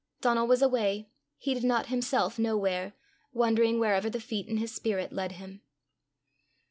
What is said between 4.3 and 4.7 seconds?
in